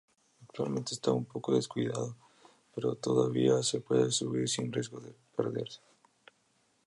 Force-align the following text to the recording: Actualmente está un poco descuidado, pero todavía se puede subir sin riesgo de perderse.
Actualmente 0.41 0.95
está 0.95 1.11
un 1.11 1.25
poco 1.25 1.53
descuidado, 1.53 2.15
pero 2.73 2.95
todavía 2.95 3.61
se 3.61 3.81
puede 3.81 4.09
subir 4.09 4.49
sin 4.49 4.73
riesgo 4.73 4.99
de 4.99 5.13
perderse. 5.37 5.79